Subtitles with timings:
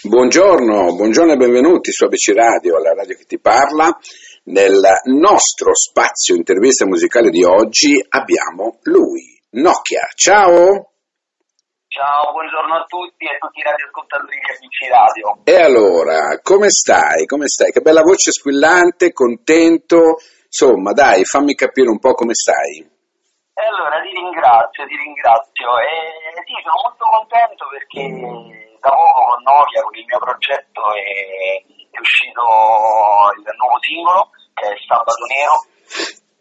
[0.00, 3.90] Buongiorno, buongiorno e benvenuti su ABC Radio, la radio che ti parla.
[4.44, 4.78] Nel
[5.10, 10.06] nostro spazio intervista musicale di oggi abbiamo lui, Nokia.
[10.14, 10.94] Ciao!
[11.88, 15.42] Ciao, buongiorno a tutti e a tutti i radioascoltatori di ABC Radio.
[15.42, 17.26] E allora, come stai?
[17.26, 17.72] Come stai?
[17.72, 20.22] Che bella voce squillante, contento.
[20.46, 22.86] Insomma, dai, fammi capire un po' come stai.
[22.86, 25.66] E allora ti ringrazio, ti ringrazio.
[25.82, 31.62] E sì, sono molto contento perché da poco con Nokia, con il mio progetto, è,
[31.90, 32.42] è uscito
[33.36, 35.56] il nuovo singolo, che è Sabato Nero,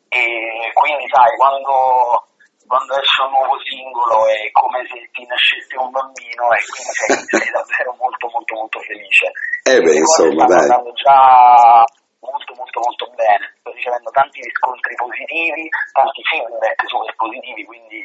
[0.09, 2.27] e quindi sai, quando,
[2.65, 7.15] quando esce un nuovo singolo è come se ti nascesse un bambino e quindi sei,
[7.27, 9.27] sei davvero molto molto molto felice.
[9.67, 10.63] Eh beh, insomma, dai.
[10.63, 11.83] andando già
[12.19, 18.01] molto molto molto bene, sto ricevendo tanti riscontri positivi, tanti feedback super positivi, quindi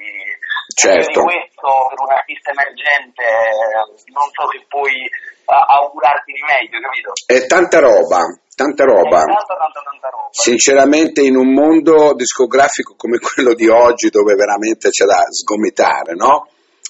[0.75, 1.21] certo.
[1.21, 3.25] di questo per un artista emergente
[4.13, 4.95] non so se puoi
[5.45, 7.13] augurarti di meglio, capito?
[7.27, 8.21] È tanta roba,
[8.55, 9.25] tanta roba.
[9.25, 10.29] Tanta, tanta, tanta roba.
[10.31, 16.49] Sinceramente in un mondo discografico come quello di oggi dove veramente c'è da sgomitare, no?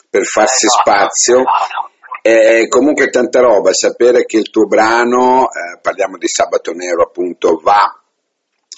[0.09, 1.39] Per farsi Esatto, spazio.
[1.41, 1.91] esatto.
[2.25, 7.59] E comunque tanta roba, sapere che il tuo brano, eh, parliamo di Sabato Nero appunto,
[7.61, 7.97] va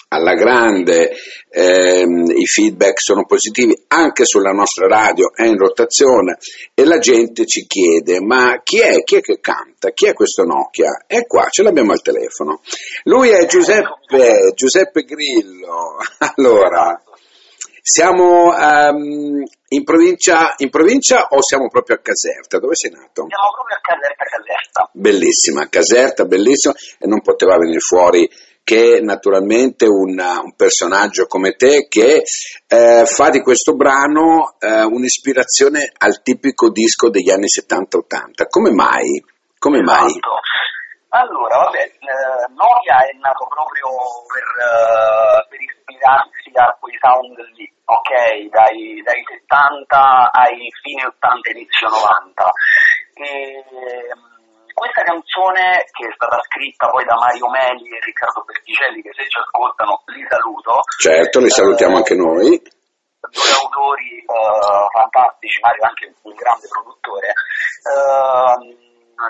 [0.07, 1.11] alla grande,
[1.49, 6.37] ehm, i feedback sono positivi, anche sulla nostra radio è in rotazione
[6.73, 10.43] e la gente ci chiede ma chi è, chi è che canta, chi è questo
[10.43, 11.05] Nokia?
[11.07, 12.61] E qua ce l'abbiamo al telefono.
[13.03, 15.97] Lui è Giuseppe, Giuseppe Grillo.
[16.37, 17.01] Allora,
[17.81, 22.57] siamo ehm, in, provincia, in provincia o siamo proprio a Caserta?
[22.57, 23.27] Dove sei nato?
[23.27, 24.89] Siamo proprio a Caserta Caserta.
[24.91, 28.27] Bellissima, Caserta, bellissima e non poteva venire fuori
[28.65, 32.23] che naturalmente un, un personaggio come te che
[32.67, 38.49] eh, fa di questo brano eh, un'ispirazione al tipico disco degli anni 70-80.
[38.49, 39.23] Come mai?
[39.59, 40.07] Come mai?
[40.07, 40.41] Esatto.
[41.09, 43.87] Allora, vabbè, eh, Nokia è nato proprio
[44.27, 48.49] per, eh, per ispirarsi a quei sound lì, ok?
[48.49, 52.51] Dai, dai 70 ai fine 80 inizio 90.
[53.13, 53.63] E,
[54.75, 59.23] questa canzone, che è stata scritta poi da Mario Meli e Riccardo Berticelli, che se
[59.31, 60.83] ci ascoltano li saluto.
[60.99, 62.49] Certo, li salutiamo Eh, anche noi.
[63.31, 67.33] due autori eh, fantastici, Mario è anche un grande produttore,
[67.87, 68.61] ehm,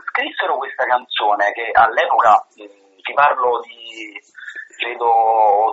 [0.09, 4.17] scrissero questa canzone che all'epoca, ti parlo di
[4.81, 5.07] credo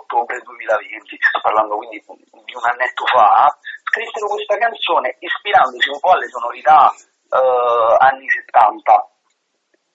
[0.04, 3.50] ottobre 2020, sto parlando quindi di un annetto fa,
[3.89, 9.11] scrissero questa canzone ispirandosi un po' alle sonorità eh, anni 70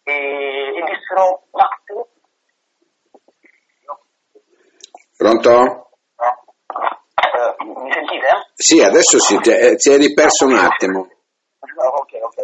[0.08, 1.68] e, e dissero ma
[5.18, 5.90] Pronto?
[7.18, 8.28] eh, mi sentite?
[8.54, 11.00] Sì, adesso sì, ti, eh, ti eri perso un attimo.
[11.60, 12.44] Ok, ok.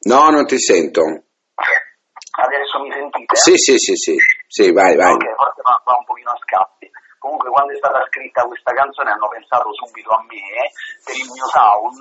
[0.00, 1.02] No, non ti sento.
[1.02, 3.36] Adesso mi sentite?
[3.36, 5.12] Sì, sì, sì, sì, sì, vai, vai.
[5.12, 6.90] Ok, forse va, va un pochino a scatti.
[7.18, 10.72] Comunque quando è stata scritta questa canzone hanno pensato subito a me
[11.04, 11.98] per il mio sound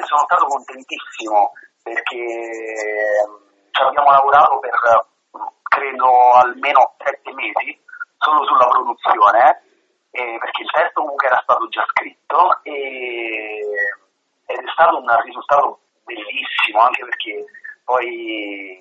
[0.00, 1.52] e sono stato contentissimo
[1.82, 3.30] perché ehm,
[3.70, 4.74] ci abbiamo lavorato per
[5.68, 7.78] credo almeno sette mesi
[8.18, 9.62] solo sulla produzione
[10.10, 13.62] eh, perché il testo comunque era stato già scritto e,
[14.46, 17.44] ed è stato un risultato bellissimo anche perché
[17.84, 18.80] poi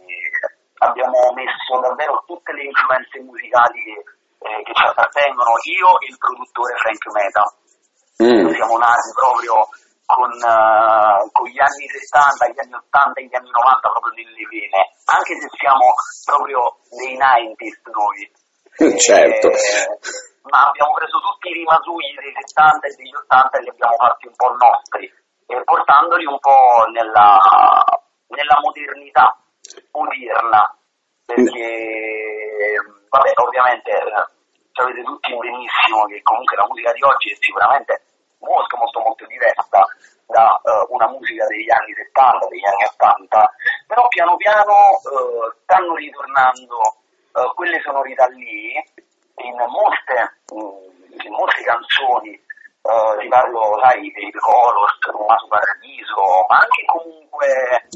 [0.79, 3.97] abbiamo messo davvero tutte le influenze musicali che,
[4.47, 7.45] eh, che ci appartengono, io e il produttore Frank Meta.
[8.21, 9.67] Mm, Siamo nati proprio
[10.09, 14.45] con, eh, con gli anni 70, gli anni 80 e gli anni 90 proprio nelle
[14.49, 15.93] vene, anche se siamo
[16.25, 18.21] proprio dei 90s noi.
[18.97, 19.47] certo.
[19.53, 19.85] Eh,
[20.49, 24.25] ma abbiamo preso tutti i rimasugli dei 70 e degli 80 e li abbiamo fatti
[24.25, 25.05] un po' nostri,
[25.45, 27.37] eh, portandoli un po' nella,
[28.33, 29.37] nella modernità
[29.93, 30.73] odierna,
[31.21, 32.81] perché
[33.13, 34.25] vabbè, ovviamente eh,
[34.73, 38.08] sapete tutti benissimo che comunque la musica di oggi è sicuramente
[38.39, 39.85] molto molto molto diversa
[40.27, 43.53] da eh, una musica degli anni 70, degli anni 80,
[43.87, 46.81] però piano piano eh, stanno ritornando
[47.33, 48.73] eh, quelle sonorità lì
[49.35, 52.47] in molte, mh, in molte canzoni,
[53.19, 57.87] ti parlo, sai, dei Colors, Tommaso Paradiso, ma anche comunque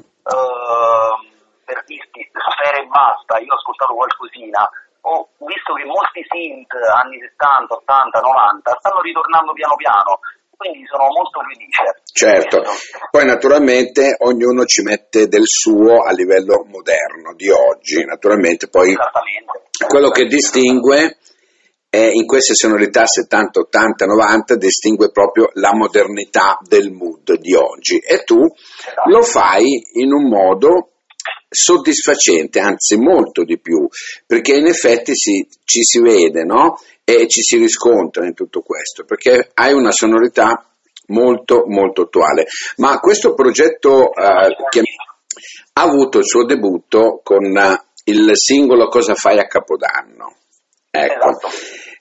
[1.66, 4.70] per dirti Sfera e basta, io ho ascoltato qualcosina,
[5.06, 10.20] ho visto che molti synth anni 70, 80, 90 stanno ritornando piano piano,
[10.56, 12.04] quindi sono molto felice.
[12.14, 12.64] Certo,
[13.12, 18.96] poi naturalmente ognuno ci mette del suo a livello moderno di oggi, naturalmente poi
[19.88, 21.18] quello che distingue
[21.90, 28.00] e in queste sonorità 70, 80, 90 distingue proprio la modernità del mood di oggi
[28.00, 29.10] e tu Esatto.
[29.10, 30.93] lo fai in un modo
[31.54, 33.88] soddisfacente, anzi molto di più,
[34.26, 36.78] perché in effetti si- ci si vede no?
[37.04, 40.68] e ci si riscontra in tutto questo, perché hai una sonorità
[41.08, 42.46] molto molto attuale.
[42.78, 44.82] Ma questo progetto eh, che
[45.74, 50.36] ha avuto il suo debutto con eh, il singolo Cosa fai a Capodanno.
[50.90, 51.48] Ecco, Esatto.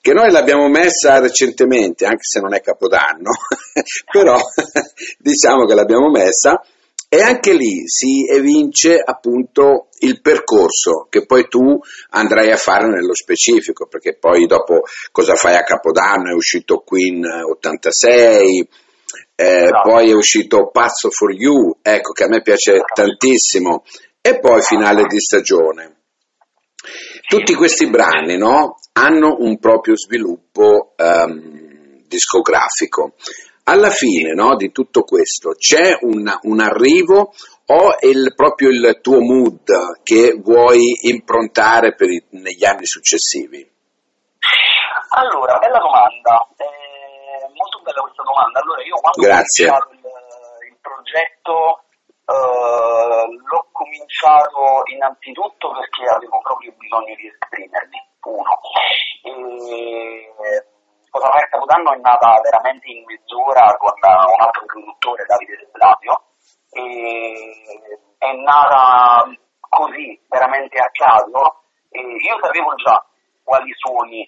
[0.00, 3.31] che noi l'abbiamo messa recentemente, anche se non è Capodanno,
[4.10, 4.37] però
[5.19, 6.62] diciamo che l'abbiamo messa
[7.14, 11.79] e anche lì si evince appunto il percorso che poi tu
[12.09, 14.81] andrai a fare nello specifico, perché poi dopo
[15.11, 18.67] cosa fai a Capodanno è uscito Queen 86,
[19.35, 19.91] eh, Esatto.
[19.91, 23.85] poi è uscito Pazzo for You, ecco che a me piace tantissimo,
[24.23, 25.97] e poi finale di stagione.
[27.29, 33.17] Tutti questi brani no, hanno un proprio sviluppo ehm, discografico.
[33.64, 37.32] Alla fine no, di tutto questo c'è un, un arrivo
[37.67, 39.62] o è il- proprio il tuo mood
[40.03, 43.62] che vuoi improntare per i- negli anni successivi?
[45.14, 48.61] Allora, bella domanda, eh, molto bella questa domanda.
[48.61, 49.69] Allora, io quando Grazie.
[49.70, 51.85] ho cominciato il, il progetto
[52.26, 58.59] eh, l'ho cominciato innanzitutto perché avevo proprio bisogno di esprimermi, uno.
[59.23, 60.67] E,
[61.12, 66.25] Cosa fare Capodanno è nata veramente in mezz'ora con un altro produttore, Davide De Blasio,
[66.70, 69.29] e è nata
[69.69, 73.05] così, veramente a caso, e io sapevo già
[73.44, 74.25] quali suoni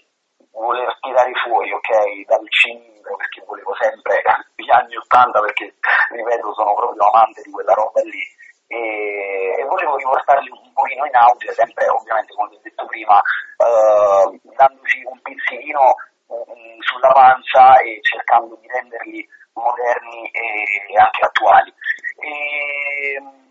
[0.53, 4.21] voler tirare fuori, ok, dal cilindro, perché volevo sempre
[4.55, 5.75] gli anni 80, perché,
[6.11, 8.21] ripeto, sono proprio amante di quella roba lì,
[8.67, 13.17] e, e volevo riportarli un pochino in auge, sempre ovviamente, come ho detto prima,
[13.57, 15.95] eh, dandoci un pizzichino
[16.33, 21.73] mm, sulla pancia e cercando di renderli moderni e anche attuali.
[22.21, 23.45] E, mm,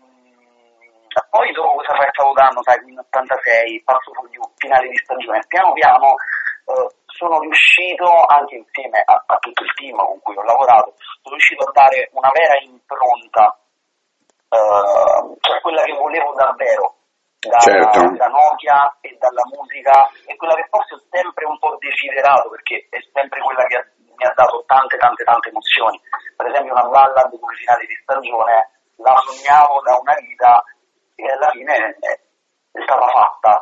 [1.30, 6.14] poi dopo cosa fai Capodanno, sai, quindi 86, passo fuori finale di stagione, piano piano
[6.66, 11.36] eh, sono riuscito, anche insieme a, a tutto il team con cui ho lavorato, sono
[11.36, 13.58] riuscito a dare una vera impronta,
[14.48, 17.03] eh, cioè quella che volevo davvero
[17.48, 18.00] da, Certo.
[18.16, 22.86] da Nokia e dalla musica e quella che forse ho sempre un po' desiderato perché
[22.90, 26.00] è sempre quella che ha- mi ha dato tante tante tante emozioni.
[26.36, 28.70] Per esempio una ballad come finale di stagione
[29.02, 30.62] la sognavo da una vita
[31.16, 32.10] e alla fine è,
[32.78, 33.60] è stata fatta.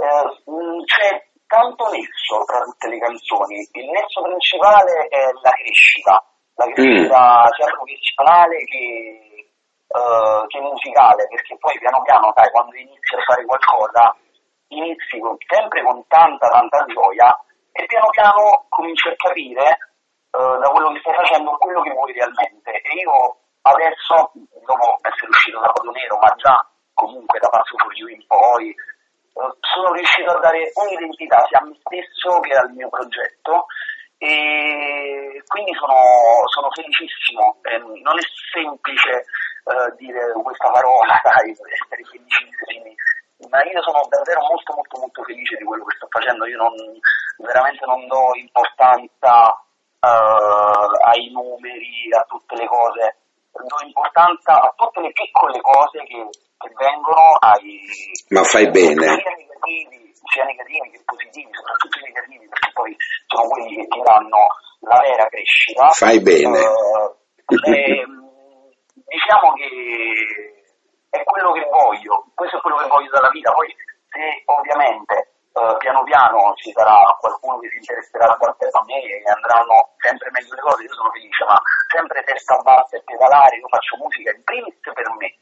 [0.00, 3.60] Eh, mh, c'è tanto nesso tra tutte le canzoni.
[3.72, 6.24] Il nesso principale è la crescita,
[6.54, 9.29] la crescita sia professionale che,
[9.90, 14.14] eh, che musicale, perché poi piano piano, sai, quando inizi a fare qualcosa,
[14.68, 17.28] inizi con- sempre con tanta tanta gioia
[17.72, 19.66] e piano piano cominci a capire
[20.30, 22.70] eh, da quello che stai facendo quello che vuoi realmente.
[22.70, 24.30] E io adesso,
[24.64, 26.54] dopo essere uscito da Codo Nero, ma già
[26.94, 31.64] comunque da Pazzo for You in poi, eh, sono riuscito a dare un'identità sia a
[31.66, 33.66] me stesso che al mio progetto
[34.22, 35.96] e quindi sono,
[36.46, 37.58] sono felicissimo.
[37.62, 38.22] Ehm, non è
[38.52, 39.24] semplice
[39.64, 42.94] eh, dire questa parola, dai, essere felicissimi,
[43.48, 46.74] ma io sono davvero molto molto molto felice di quello che sto facendo, io non,
[47.38, 49.52] veramente non do importanza
[50.00, 53.16] eh, ai numeri, a tutte le cose,
[53.52, 57.80] do importanza a tutte le piccole cose che, che vengono ai...
[58.28, 59.20] Ma fai bene.
[59.20, 64.00] Sia negativi, sia negativi che positivi, soprattutto i negativi, perché poi sono quelli che ti
[64.02, 64.46] danno
[64.80, 65.88] la vera crescita.
[65.90, 66.58] Fai bene.
[66.58, 68.28] Eh, ehm,
[69.10, 69.66] diciamo che
[71.10, 73.74] è quello che voglio, questo è quello che voglio dalla vita, poi
[74.06, 79.22] se ovviamente eh, piano piano ci sarà qualcuno che si interesserà qualcosa a me e
[79.26, 81.58] andranno sempre meglio le cose, io sono felice, ma
[81.90, 85.34] sempre testa bassa e pedalare, io faccio musica in primis per me.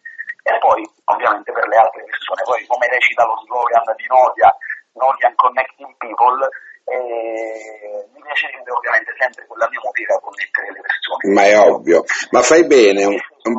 [0.48, 0.80] E poi
[1.12, 4.48] ovviamente per le altre persone, poi come recita lo slogan di Nokia,
[4.96, 6.40] Nokia Connecting People,
[6.88, 11.32] eh, mi piacerebbe ovviamente sempre con la mia musica connettere le persone.
[11.36, 13.04] Ma è ovvio, ma fai bene,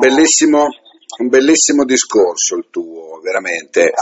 [0.00, 0.66] bellissimo,
[1.18, 3.92] un bellissimo discorso il tuo, veramente,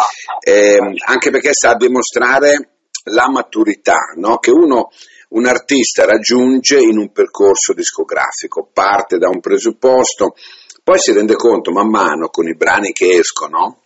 [0.40, 2.70] Eh, anche perché sta a dimostrare
[3.04, 4.38] la maturità no?
[4.38, 4.90] che uno,
[5.30, 10.34] un artista raggiunge in un percorso discografico, parte da un presupposto,
[10.82, 13.82] poi si rende conto man mano con i brani che escono,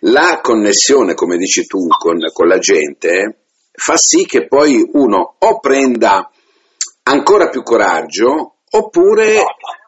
[0.00, 3.44] la connessione, come dici tu, con, con la gente
[3.76, 6.30] fa sì che poi uno o prenda
[7.04, 9.42] ancora più coraggio oppure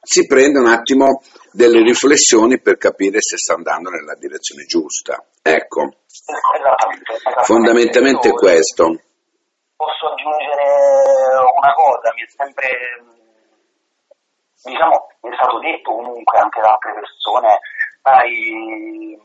[0.06, 1.20] si prende un attimo
[1.50, 5.18] delle riflessioni per capire se sta andando nella direzione giusta.
[5.42, 7.44] Ecco, Esattamente, esattamente.
[7.44, 8.84] fondamentalmente Io- questo.
[9.74, 10.62] posso aggiungere
[11.58, 12.68] una cosa, mi è sempre,
[14.62, 17.58] diciamo, mi è stato detto comunque anche da altre persone,
[18.02, 19.18] sai,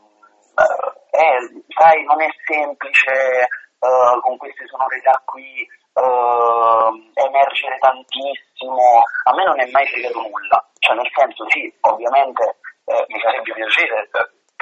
[0.58, 1.40] eh,
[1.78, 3.46] sai non è semplice
[3.78, 5.62] uh, con queste sonorità qui
[5.94, 12.56] uh, emergere tantissimo, a me non è mai fregato nulla, cioè nel senso sì, ovviamente
[12.86, 14.08] eh, mi farebbe piacere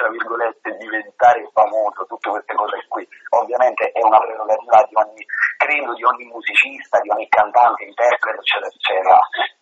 [0.00, 3.06] tra virgolette, diventare famoso, tutte queste cose qui.
[3.37, 5.25] Ovviamente è una prerogativa di ogni,
[5.58, 9.20] credo, di ogni musicista, di ogni cantante, interprete, eccetera, eccetera.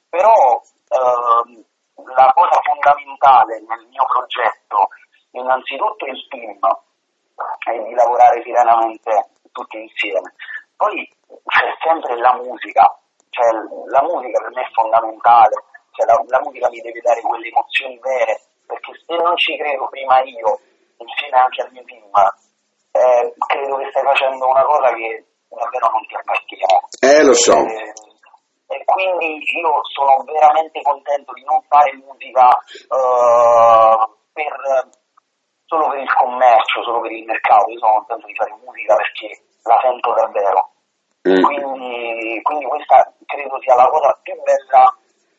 [0.08, 0.62] Però
[0.94, 1.64] ehm,
[2.14, 4.88] la cosa fondamentale nel mio progetto,
[5.32, 6.58] innanzitutto il team,
[7.66, 10.34] è di lavorare serenamente tutti insieme.
[10.76, 11.02] Poi
[11.88, 12.85] sempre la musica,
[13.30, 13.49] cioè
[13.88, 15.57] la musica per me è fondamentale,
[15.97, 19.88] cioè la, la musica mi deve dare quelle emozioni vere, perché se non ci credo
[19.88, 20.61] prima io,
[21.00, 22.12] insieme anche al mio team,
[22.92, 26.76] eh, credo che stai facendo una cosa che davvero non ti appartiene.
[27.00, 27.57] Eh, lo so.
[27.57, 27.92] E,
[28.68, 32.49] e quindi io sono veramente contento di non fare musica
[32.92, 33.97] uh,
[34.33, 34.52] per,
[35.64, 39.40] solo per il commercio, solo per il mercato, io sono contento di fare musica perché
[39.62, 40.71] la sento davvero.
[41.28, 41.42] Mm.
[41.42, 41.77] Quindi,
[42.42, 44.85] quindi questa credo sia la cosa più bella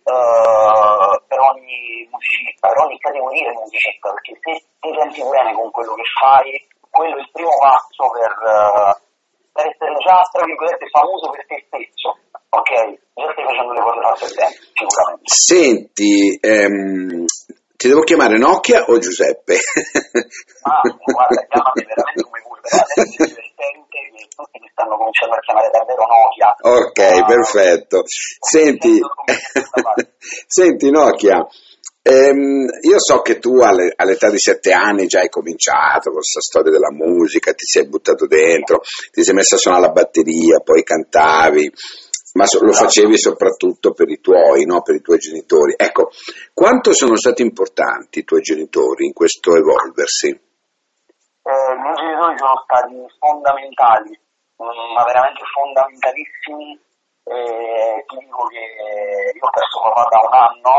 [0.10, 5.72] uh, per ogni musicista, per ogni categoria di musicista, perché se ti senti bene con
[5.72, 8.94] quello che fai, quello è il primo passo per, uh,
[9.53, 12.18] per essere già, tra virgolette, famoso per te stesso.
[12.50, 12.72] Ok,
[13.13, 15.29] già stai facendo le cose fatte bene, sicuramente.
[15.29, 17.25] Senti, ehm,
[17.79, 19.53] ti devo chiamare Nokia o Giuseppe?
[20.63, 23.98] ah, guarda, chiamami veramente come vuoi, però adesso divertente
[24.36, 26.55] tutti mi stanno cominciando a chiamare davvero Nokia.
[26.59, 28.03] Ok, uh, perfetto.
[28.05, 29.00] Senti,
[30.45, 31.48] senti Nokia,
[32.01, 36.41] ehm, io so che tu alle, all'età di sette anni già hai cominciato con questa
[36.41, 38.81] storia della musica, ti sei buttato dentro,
[39.13, 41.71] ti sei messo a suonare la batteria, poi cantavi
[42.39, 44.81] ma lo facevi soprattutto per i tuoi, no?
[44.81, 45.75] per i tuoi genitori.
[45.75, 46.08] Ecco,
[46.53, 50.31] quanto sono stati importanti i tuoi genitori in questo evolversi?
[50.31, 56.79] Eh, I miei genitori sono stati fondamentali, mm, ma veramente fondamentalissimi.
[57.27, 58.63] Eh, ti dico che
[59.36, 60.74] io ho perso papà da un anno,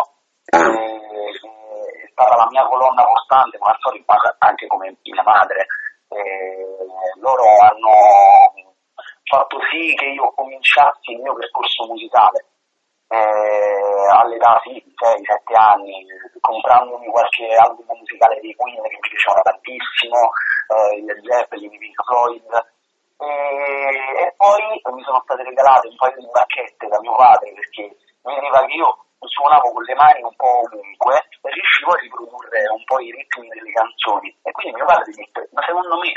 [0.57, 0.65] ah.
[0.65, 5.67] eh, è stata la mia colonna costante, ma sono rimasta anche come mia madre.
[6.09, 8.70] Eh, loro hanno
[9.31, 12.51] fatto sì che io cominciassi il mio percorso musicale
[13.11, 16.07] eh, all'età sì, 6-7 anni,
[16.41, 20.19] comprandomi qualche album musicale dei Queen che mi piaceva tantissimo,
[20.71, 22.51] eh, il Zeppelin, i Floyd,
[23.21, 28.65] e, poi mi sono state regalate un paio di bacchette da mio padre perché vedeva
[28.65, 32.99] che io suonavo con le mani un po' ovunque e riuscivo a riprodurre un po'
[33.01, 34.33] i ritmi delle canzoni.
[34.43, 36.13] E quindi mio padre mi disse ma secondo me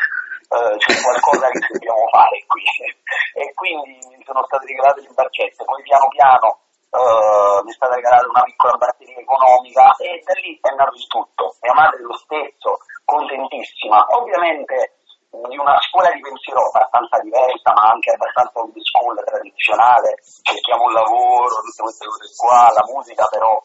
[0.54, 2.62] eh, c'è qualcosa che dobbiamo fare qui.
[3.42, 6.60] e quindi mi sono state regalate le barchette, poi piano piano
[6.94, 11.56] uh, mi è stata regalata una piccola batteria economica e da lì è nato tutto.
[11.62, 14.06] Mia madre lo stesso, contentissima.
[14.14, 15.02] Ovviamente
[15.34, 20.94] di una scuola di pensiero abbastanza diversa, ma anche abbastanza old school, tradizionale, cerchiamo un
[20.94, 23.58] lavoro, tutte queste cose qua, la musica però,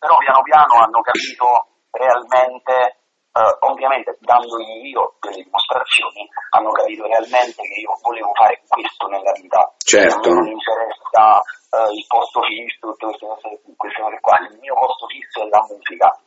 [0.00, 2.99] però piano piano hanno capito realmente
[3.30, 9.30] Uh, ovviamente dandogli io delle dimostrazioni hanno capito realmente che io volevo fare questo nella
[9.38, 9.72] vita.
[9.78, 10.34] Certo.
[10.34, 14.34] non mi interessa uh, il posto fisso queste cose, queste cose qua.
[14.50, 16.18] Il mio posto fisso è la musica.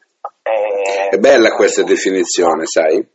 [0.43, 3.05] Eh, è bella questa definizione sai?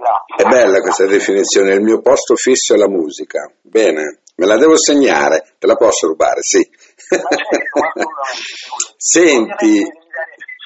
[0.00, 0.36] Grazie.
[0.36, 3.44] è bella questa definizione il mio posto fisso è la musica.
[3.60, 6.66] Bene me la devo segnare te la posso rubare sì.
[6.96, 7.28] Certo,
[8.96, 9.84] senti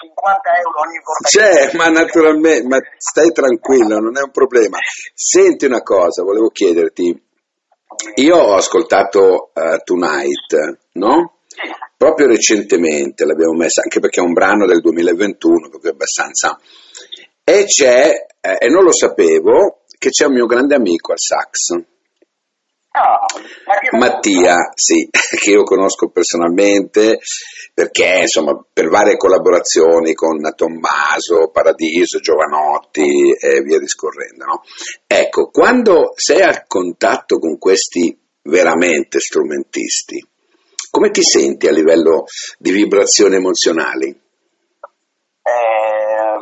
[0.04, 1.28] 50 euro ogni volta.
[1.28, 4.78] C'è, ma naturalmente, ma stai tranquillo, non è un problema.
[5.14, 7.23] Senti una cosa, volevo chiederti,
[8.16, 11.38] io ho ascoltato uh, Tonight, no?
[11.96, 16.58] Proprio recentemente l'abbiamo messa, anche perché è un brano del 2021, proprio abbastanza...
[17.46, 21.93] E c'è, eh, e non lo sapevo, che c'è un mio grande amico al sax.
[22.96, 23.26] Ah,
[23.98, 27.18] Mattia, sì, che io conosco personalmente
[27.74, 34.44] perché insomma per varie collaborazioni con Tommaso, Paradiso, Giovanotti e via discorrendo.
[34.44, 34.62] No?
[35.08, 40.24] Ecco, quando sei a contatto con questi veramente strumentisti,
[40.88, 42.26] come ti senti a livello
[42.58, 44.06] di vibrazioni emozionali?
[45.42, 46.38] Eh,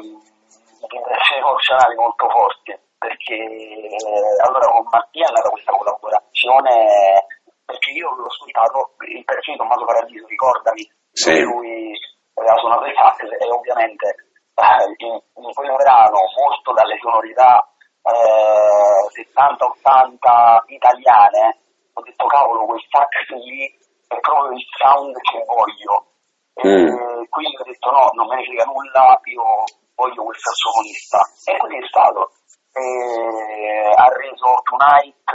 [0.87, 7.27] vibrazioni emozionali molto forti perché eh, allora con Mattia è nata questa collaborazione
[7.67, 11.41] perché io l'ho ascoltato il di Tommaso Paradiso, ricordami, sì.
[11.41, 11.91] lui
[12.35, 14.07] aveva suonato il sax e ovviamente
[14.55, 17.59] eh, in, in quel brano molto dalle sonorità
[18.03, 21.59] eh, 70-80 italiane
[21.95, 23.69] ho detto cavolo, quel sax lì
[24.09, 26.07] è proprio il sound che voglio.
[26.53, 27.25] Mm.
[27.31, 29.43] quindi ho detto no, non me ne frega nulla, io
[29.95, 31.21] voglio quel sassofonista.
[31.45, 32.31] E così è stato.
[32.73, 35.29] E ha reso Tonight,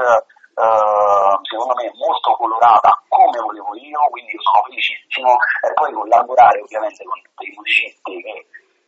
[0.57, 5.31] uh, secondo me, molto colorata come volevo io, quindi io sono felicissimo.
[5.61, 8.35] E poi collaborare ovviamente con dei musicisti che,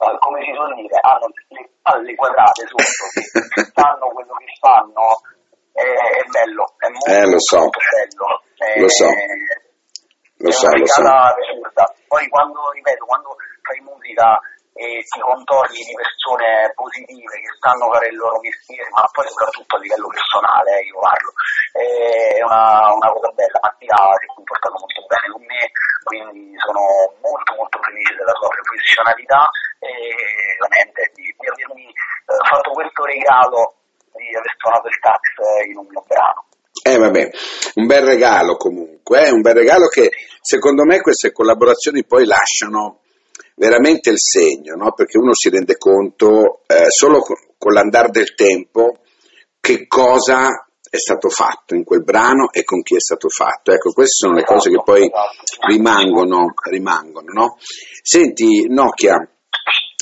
[0.01, 3.05] uh, come si suol dire, hanno le palle quadrate sotto,
[3.53, 5.05] che sanno quello che fanno,
[5.73, 7.69] è, è bello, è molto, eh, lo so.
[7.69, 8.27] bello.
[8.57, 9.07] È, lo so.
[10.41, 11.03] Lo so, lo so.
[12.07, 14.39] Poi quando, ripeto, quando fai musica
[14.79, 19.75] e ti contorni di persone positive che sanno fare il loro mestiere, ma poi soprattutto
[19.75, 21.31] a livello personale, eh, io parlo,
[21.75, 23.59] è una, una cosa bella.
[23.59, 25.63] Mattia si è comportato molto bene con me,
[26.07, 26.79] quindi sono
[27.19, 29.41] molto molto felice della sua professionalità
[29.83, 29.91] e
[30.63, 33.83] veramente di, di avermi eh, fatto questo regalo
[34.15, 35.23] di aver suonato il tax
[35.67, 36.47] in un mio brano.
[36.87, 37.23] Eh vabbè,
[37.83, 39.31] un bel regalo comunque, eh?
[39.35, 40.07] un bel regalo che
[40.39, 43.03] secondo me queste collaborazioni poi lasciano
[43.59, 44.93] veramente il segno, no?
[44.93, 48.99] perché uno si rende conto eh, solo con, con l'andare del tempo
[49.59, 53.71] che cosa è stato fatto in quel brano e con chi è stato fatto.
[53.73, 55.11] Ecco, queste sono le cose che poi
[55.67, 57.57] rimangono, rimangono no?
[58.01, 59.29] Senti, Nokia,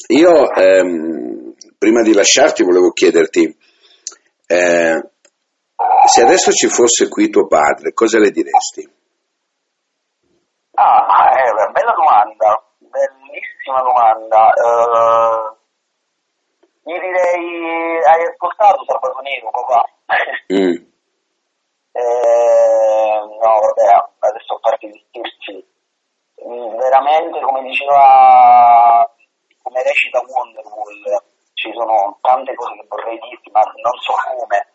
[0.10, 3.58] io ehm, prima di lasciarti volevo chiederti,
[4.46, 5.10] eh,
[6.06, 8.88] se adesso ci fosse qui tuo padre, cosa le diresti?
[10.76, 12.67] Ah, è una bella domanda
[13.06, 14.54] bellissima domanda.
[14.56, 15.56] Uh,
[16.84, 19.84] gli direi, hai ascoltato Sabato Nero, papà?
[20.54, 20.74] Mm.
[21.92, 25.66] eh, no, vabbè, adesso a parte gli scherzi,
[26.78, 29.10] veramente come diceva,
[29.62, 31.24] come recita Wonderwall,
[31.54, 34.68] ci sono tante cose che vorrei dirti, ma non so come.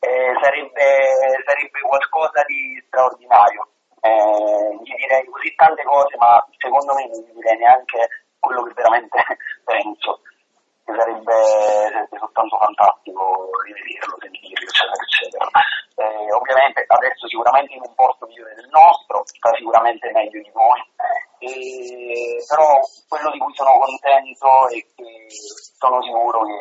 [0.00, 3.68] Eh, sarebbe, sarebbe qualcosa di straordinario
[4.04, 8.74] eh, gli direi così tante cose, ma secondo me non gli direi neanche quello che
[8.74, 9.16] veramente
[9.64, 10.20] penso,
[10.84, 11.32] che sarebbe,
[11.88, 15.48] sarebbe soltanto fantastico rivederlo, sentirlo, eccetera, eccetera.
[15.96, 20.80] Eh, ovviamente adesso sicuramente in un posto migliore del nostro, sta sicuramente meglio di noi,
[21.38, 22.76] e, però
[23.08, 25.26] quello di cui sono contento è che
[25.80, 26.60] sono sicuro che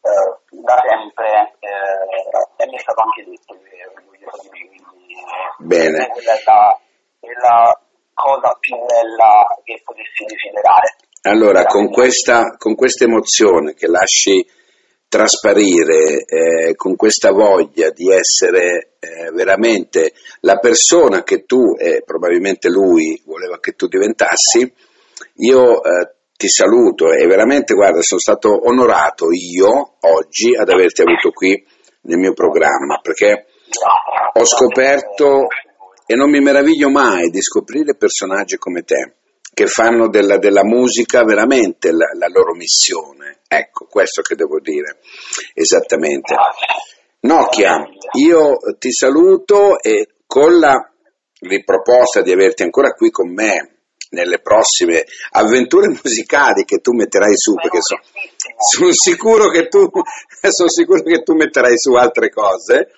[0.00, 4.08] eh, da sempre, eh, e mi è stato anche detto che
[5.58, 6.08] Bene.
[6.08, 6.80] Quella è la,
[7.20, 7.80] è la
[8.14, 10.96] cosa più bella che potessi desiderare.
[11.22, 14.46] Allora, con questa, con questa emozione che lasci
[15.06, 22.68] trasparire, eh, con questa voglia di essere eh, veramente la persona che tu e probabilmente
[22.68, 24.72] lui voleva che tu diventassi,
[25.34, 31.32] io eh, ti saluto e veramente, guarda, sono stato onorato io oggi ad averti avuto
[31.32, 31.60] qui
[32.02, 33.46] nel mio programma, perché
[34.32, 35.46] ho scoperto,
[36.06, 39.14] e non mi meraviglio mai di scoprire personaggi come te,
[39.52, 43.40] che fanno della, della musica veramente la, la, loro missione.
[43.46, 44.98] Ecco, questo che devo dire
[45.54, 46.34] esattamente.
[47.20, 47.86] Nokia,
[48.18, 50.90] io ti saluto e con la
[51.40, 53.80] riproposta di averti ancora qui con me
[54.10, 57.96] nelle prossime avventure musicali che tu metterai su, perché so,
[58.56, 59.88] sono, sicuro tu,
[60.50, 62.92] sono sicuro che tu metterai su altre cose.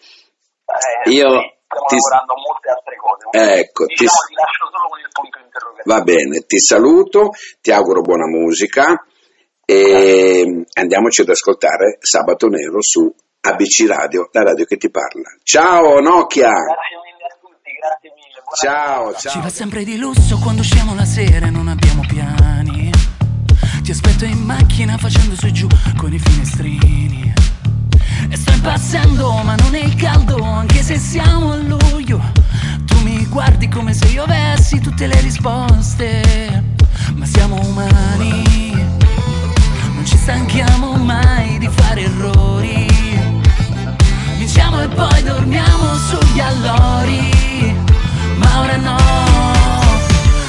[0.73, 1.97] Eh, Io stiamo ti...
[1.97, 3.25] lavorando molte altre cose.
[3.33, 4.27] Ecco, diciamo, ti...
[4.29, 5.95] ti lascio solo con il punto interrogativo.
[5.95, 7.31] Va bene, ti saluto,
[7.61, 9.05] ti auguro buona musica
[9.65, 15.37] e andiamoci ad ascoltare Sabato Nero su ABC Radio, la radio che ti parla.
[15.43, 16.51] Ciao Nokia!
[16.51, 18.43] Grazie mille a tutti, grazie mille.
[18.55, 19.33] Ciao, ciao.
[19.33, 22.91] Ci va sempre di lusso quando usciamo la sera e non abbiamo piani.
[23.83, 25.67] Ti aspetto in macchina facendo su e giù
[25.99, 27.22] con i finestrini.
[28.65, 32.23] Impazzendo ma non è il caldo anche se siamo a luglio.
[32.87, 36.63] Tu mi guardi come se io avessi tutte le risposte
[37.15, 38.45] Ma siamo umani.
[39.95, 42.87] Non ci stanchiamo mai di fare errori.
[44.37, 47.77] Vinciamo e poi dormiamo sugli allori
[48.37, 48.97] Ma ora no.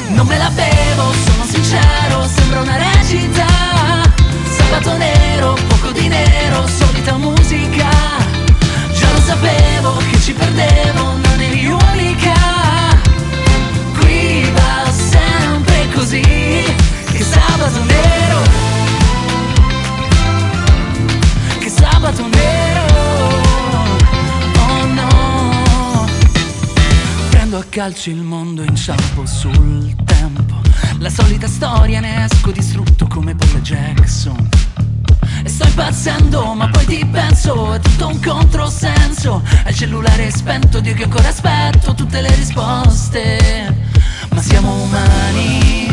[0.10, 3.48] Non me la bevo, sono sincero, sembra una recita
[4.56, 7.43] Sabato nero, poco di nero, solita musica
[10.54, 12.34] perdevo, non eri unica.
[14.00, 16.22] Qui va sempre così,
[17.12, 18.42] che sabato nero.
[21.60, 22.86] Che sabato nero,
[24.58, 26.06] oh no.
[27.30, 30.62] Prendo a calcio il mondo, inciampo sul tempo.
[31.00, 34.63] La solita storia ne esco distrutto come Paul Jackson
[35.46, 39.42] Sto impazzendo Ma poi ti penso, è tutto un controsenso.
[39.68, 43.76] Il cellulare spento, Dio che ancora aspetto Tutte le risposte.
[44.30, 45.88] Ma siamo umani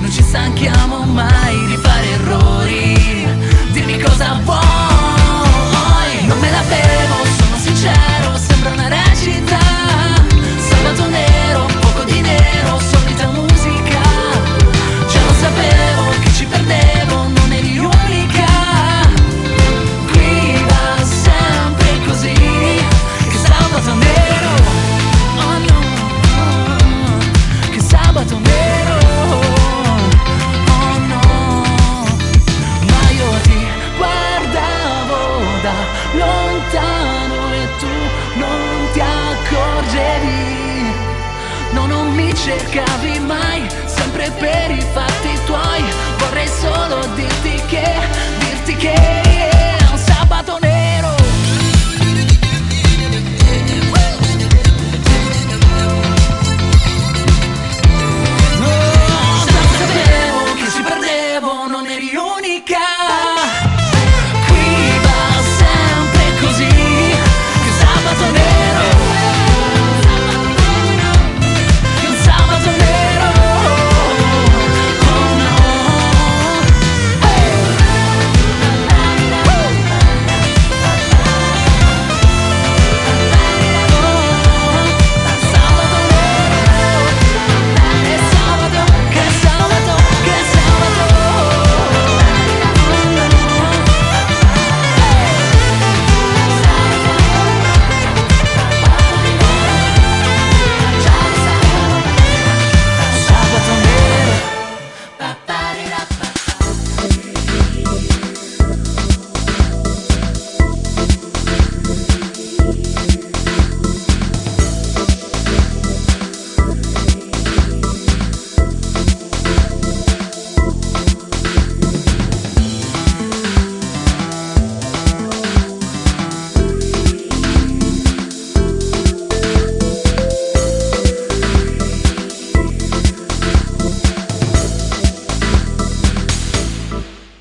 [0.00, 3.26] Non ci stanchiamo mai di fare errori.
[3.72, 9.03] Dimmi cosa vuoi Non me la bevo, sono sincero Sembra una recita